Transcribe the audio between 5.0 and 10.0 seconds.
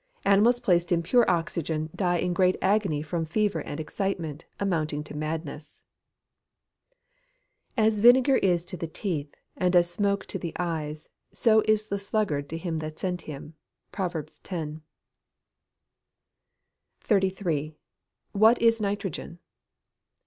to madness. [Verse: "As vinegar is to the teeth, and as